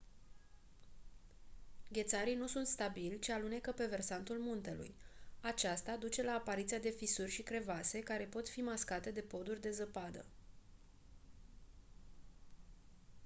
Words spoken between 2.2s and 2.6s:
nu